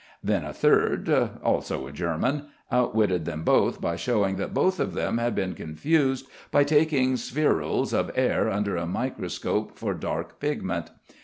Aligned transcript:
Then 0.23 0.43
a 0.45 0.51
third 0.51 1.07
also 1.43 1.85
a 1.85 1.91
German 1.91 2.47
outwitted 2.71 3.25
them 3.25 3.43
both 3.43 3.79
by 3.79 3.97
showing 3.97 4.37
that 4.37 4.51
both 4.51 4.79
of 4.79 4.95
them 4.95 5.19
had 5.19 5.35
been 5.35 5.53
confused, 5.53 6.25
by 6.49 6.63
taking 6.63 7.17
spherules 7.17 7.93
of 7.93 8.09
air 8.15 8.49
under 8.49 8.75
a 8.77 8.87
microscope 8.87 9.77
for 9.77 9.93
dark 9.93 10.39
pigment. 10.39 10.89